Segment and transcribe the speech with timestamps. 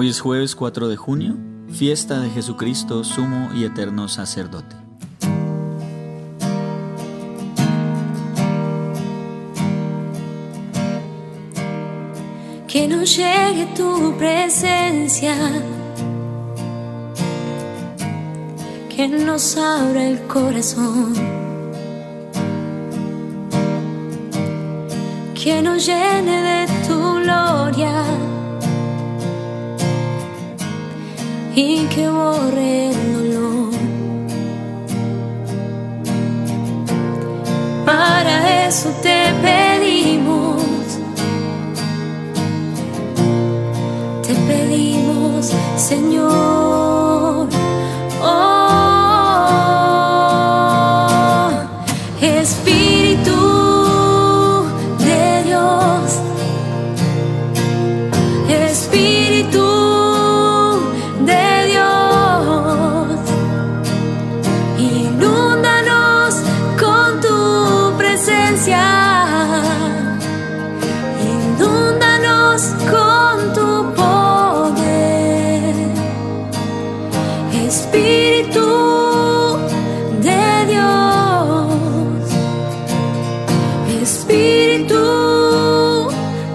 [0.00, 1.36] Hoy es jueves 4 de junio,
[1.70, 4.74] fiesta de Jesucristo, sumo y eterno sacerdote.
[12.66, 15.36] Que no llegue tu presencia,
[18.88, 21.12] que nos abra el corazón,
[25.34, 28.29] que nos llene de tu gloria
[31.62, 33.72] y que borre el dolor.
[37.84, 38.88] Para eso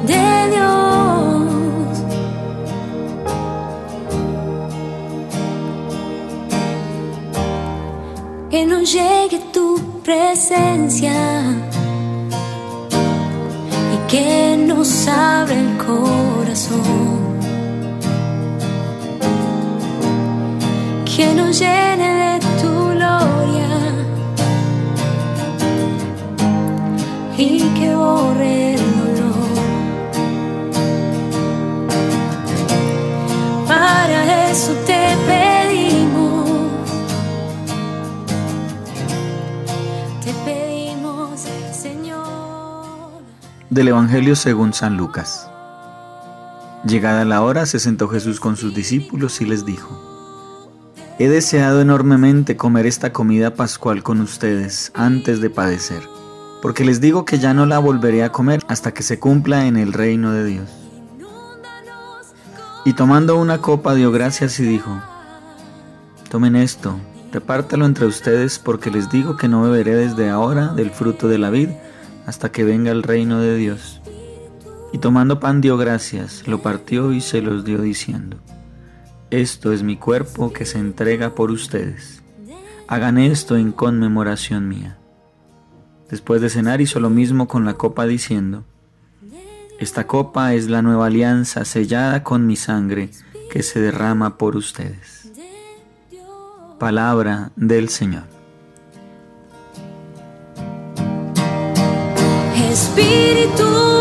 [0.07, 1.99] De Dios.
[8.49, 11.13] que no llegue tu presencia
[13.93, 17.39] y que nos abra el corazón,
[21.05, 22.04] que nos llene
[27.73, 29.33] que borre dolor.
[33.67, 36.49] Para eso te pedimos.
[40.23, 43.21] Te pedimos, Señor.
[43.69, 45.49] Del Evangelio según San Lucas.
[46.85, 49.89] Llegada la hora, se sentó Jesús con sus discípulos y les dijo,
[51.17, 56.03] He deseado enormemente comer esta comida pascual con ustedes antes de padecer,
[56.61, 59.77] porque les digo que ya no la volveré a comer hasta que se cumpla en
[59.77, 60.69] el reino de Dios.
[62.85, 65.01] Y tomando una copa dio gracias y dijo,
[66.29, 66.99] Tomen esto,
[67.31, 71.49] repártalo entre ustedes, porque les digo que no beberé desde ahora del fruto de la
[71.49, 71.69] vid
[72.25, 74.01] hasta que venga el reino de Dios.
[74.93, 78.37] Y tomando pan dio gracias, lo partió y se los dio diciendo,
[79.29, 82.21] Esto es mi cuerpo que se entrega por ustedes.
[82.87, 84.97] Hagan esto en conmemoración mía.
[86.09, 88.63] Después de cenar hizo lo mismo con la copa diciendo,
[89.79, 93.09] Esta copa es la nueva alianza sellada con mi sangre
[93.51, 95.31] que se derrama por ustedes.
[96.79, 98.23] Palabra del Señor.
[102.71, 103.94] Espíritu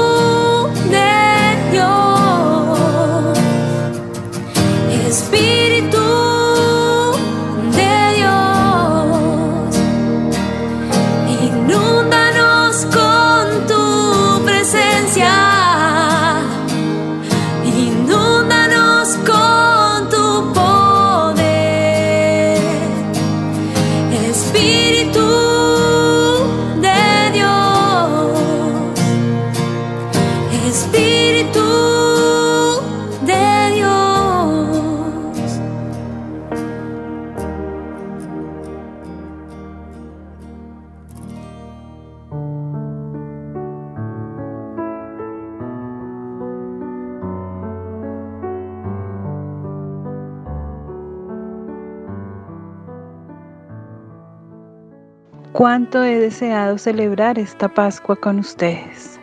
[55.54, 59.20] Cuánto he deseado celebrar esta Pascua con ustedes.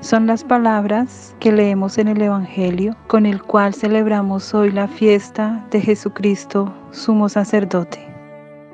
[0.00, 5.64] Son las palabras que leemos en el Evangelio con el cual celebramos hoy la fiesta
[5.70, 8.04] de Jesucristo, sumo sacerdote.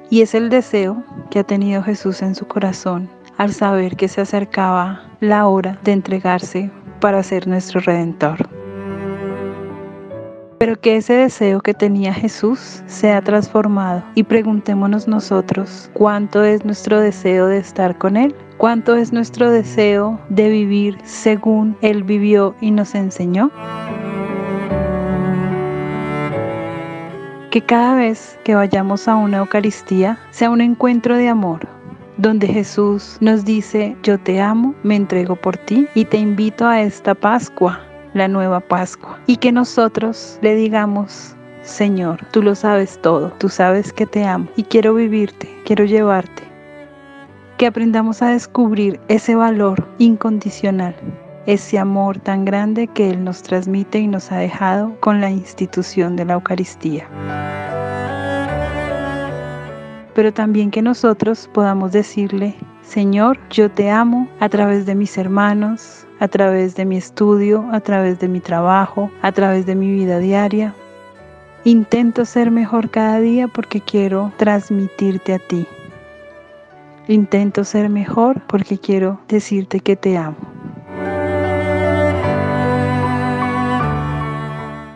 [0.08, 4.22] Y es el deseo que ha tenido Jesús en su corazón al saber que se
[4.22, 6.70] acercaba la hora de entregarse
[7.00, 8.48] para ser nuestro redentor.
[10.60, 14.04] Pero que ese deseo que tenía Jesús sea transformado.
[14.14, 20.20] Y preguntémonos nosotros cuánto es nuestro deseo de estar con Él, cuánto es nuestro deseo
[20.28, 23.50] de vivir según Él vivió y nos enseñó.
[27.50, 31.66] Que cada vez que vayamos a una Eucaristía sea un encuentro de amor,
[32.18, 36.82] donde Jesús nos dice, yo te amo, me entrego por ti y te invito a
[36.82, 37.80] esta Pascua
[38.14, 43.92] la nueva Pascua y que nosotros le digamos, Señor, tú lo sabes todo, tú sabes
[43.92, 46.42] que te amo y quiero vivirte, quiero llevarte.
[47.58, 50.94] Que aprendamos a descubrir ese valor incondicional,
[51.46, 56.16] ese amor tan grande que Él nos transmite y nos ha dejado con la institución
[56.16, 57.06] de la Eucaristía
[60.20, 62.54] pero también que nosotros podamos decirle,
[62.90, 67.78] Señor, yo te amo a través de mis hermanos, a través de mi estudio, a
[67.78, 70.74] través de mi trabajo, a través de mi vida diaria.
[71.62, 75.68] Intento ser mejor cada día porque quiero transmitirte a ti.
[77.06, 80.38] Intento ser mejor porque quiero decirte que te amo.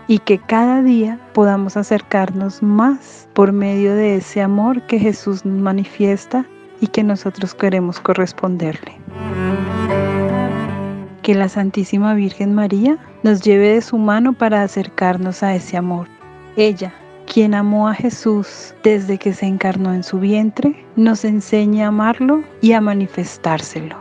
[0.07, 6.45] y que cada día podamos acercarnos más por medio de ese amor que Jesús manifiesta
[6.81, 8.93] y que nosotros queremos corresponderle.
[11.23, 16.07] Que la Santísima Virgen María nos lleve de su mano para acercarnos a ese amor.
[16.57, 16.93] Ella,
[17.33, 22.45] quien amó a Jesús desde que se encarnó en su vientre, nos enseña a amarlo
[22.61, 23.97] y a manifestárselo.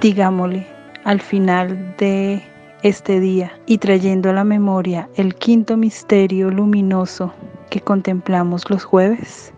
[0.00, 0.66] Digámosle
[1.04, 2.42] al final de
[2.82, 7.32] este día y trayendo a la memoria el quinto misterio luminoso
[7.70, 9.52] que contemplamos los jueves,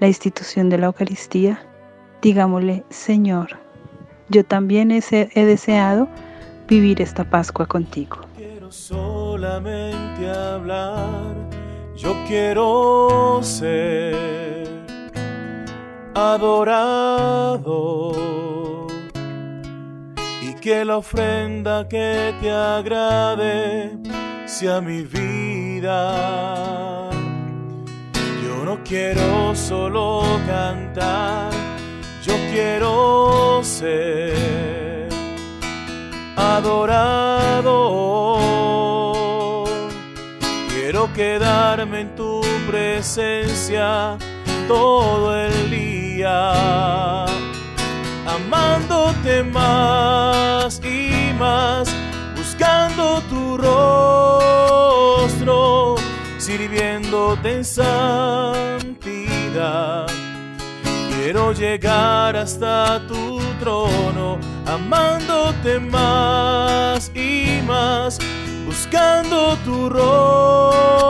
[0.00, 1.60] la institución de la Eucaristía,
[2.22, 3.58] digámosle, Señor,
[4.28, 5.00] yo también he,
[5.34, 6.08] deseado
[6.68, 8.18] vivir esta Pascua contigo.
[8.36, 11.34] Quiero solamente hablar,
[11.96, 14.66] yo quiero ser
[16.14, 17.66] adorado
[20.66, 23.96] que la ofrenda que te agrade
[24.46, 26.85] sea mi vida.
[28.88, 31.50] Quiero solo cantar,
[32.24, 35.08] yo quiero ser
[36.36, 37.74] adorado.
[40.68, 42.40] Quiero quedarme en tu
[42.70, 44.16] presencia
[44.68, 47.24] todo el día
[48.24, 51.88] amándote más y más,
[52.36, 54.76] buscando tu rostro,
[56.38, 57.64] sirviéndote en
[61.10, 68.18] Quiero llegar hasta tu trono, amándote más y más,
[68.66, 71.02] buscando tu rostro,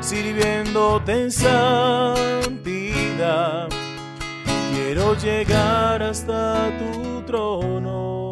[0.00, 2.54] sirviéndote en santidad
[4.94, 8.23] quiero llegar hasta tu trono.